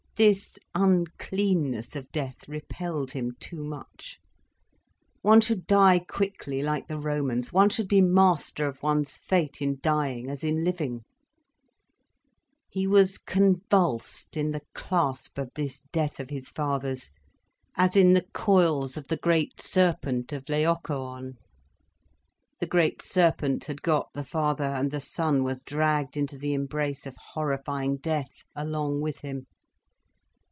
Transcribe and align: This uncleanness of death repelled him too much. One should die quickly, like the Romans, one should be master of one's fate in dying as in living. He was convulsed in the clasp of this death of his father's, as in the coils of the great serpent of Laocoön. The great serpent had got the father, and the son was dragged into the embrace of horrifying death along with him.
This 0.17 0.59
uncleanness 0.75 1.95
of 1.95 2.11
death 2.11 2.47
repelled 2.47 3.13
him 3.13 3.31
too 3.39 3.63
much. 3.63 4.19
One 5.23 5.41
should 5.41 5.65
die 5.65 5.97
quickly, 5.97 6.61
like 6.61 6.87
the 6.87 6.99
Romans, 6.99 7.51
one 7.51 7.69
should 7.69 7.87
be 7.87 8.01
master 8.01 8.67
of 8.67 8.83
one's 8.83 9.13
fate 9.13 9.61
in 9.63 9.79
dying 9.81 10.29
as 10.29 10.43
in 10.43 10.63
living. 10.63 11.05
He 12.69 12.85
was 12.85 13.17
convulsed 13.17 14.37
in 14.37 14.51
the 14.51 14.61
clasp 14.75 15.39
of 15.39 15.49
this 15.55 15.79
death 15.91 16.19
of 16.19 16.29
his 16.29 16.49
father's, 16.49 17.09
as 17.75 17.95
in 17.95 18.13
the 18.13 18.27
coils 18.31 18.97
of 18.97 19.07
the 19.07 19.17
great 19.17 19.59
serpent 19.59 20.31
of 20.33 20.45
Laocoön. 20.49 21.37
The 22.59 22.67
great 22.67 23.01
serpent 23.01 23.65
had 23.65 23.81
got 23.81 24.09
the 24.13 24.25
father, 24.25 24.65
and 24.65 24.91
the 24.91 24.99
son 24.99 25.41
was 25.43 25.63
dragged 25.63 26.15
into 26.15 26.37
the 26.37 26.53
embrace 26.53 27.07
of 27.07 27.15
horrifying 27.15 27.97
death 27.97 28.29
along 28.55 29.01
with 29.01 29.21
him. 29.21 29.47